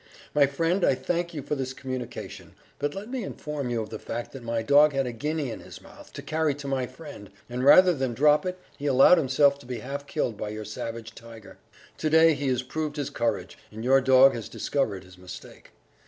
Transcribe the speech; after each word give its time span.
My 0.33 0.47
friend, 0.47 0.83
I 0.83 0.95
thank 0.95 1.35
you 1.35 1.43
for 1.43 1.53
this 1.53 1.73
communication, 1.73 2.55
but 2.79 2.95
let 2.95 3.07
me 3.07 3.23
inform 3.23 3.69
you 3.69 3.83
of 3.83 3.91
the 3.91 3.99
fact 3.99 4.31
that 4.31 4.41
my 4.41 4.63
dog 4.63 4.93
had 4.93 5.05
a 5.05 5.11
guinea 5.11 5.51
in 5.51 5.59
his 5.59 5.79
mouth 5.79 6.11
to 6.13 6.23
carry 6.23 6.55
to 6.55 6.67
my 6.67 6.87
friend, 6.87 7.29
and 7.47 7.63
rather 7.63 7.93
than 7.93 8.15
drop 8.15 8.43
it 8.43 8.57
he 8.75 8.87
allowed 8.87 9.19
himself 9.19 9.59
to 9.59 9.67
be 9.67 9.77
half 9.77 10.07
killed 10.07 10.37
by 10.37 10.49
your 10.49 10.65
savage 10.65 11.13
Tiger. 11.13 11.59
To 11.99 12.09
day 12.09 12.33
he 12.33 12.47
has 12.47 12.63
proved 12.63 12.95
his 12.95 13.11
courage, 13.11 13.59
and 13.71 13.83
your 13.83 14.01
dog 14.01 14.33
has 14.33 14.49
discovered 14.49 15.03
his 15.03 15.19
mistake. 15.19 15.69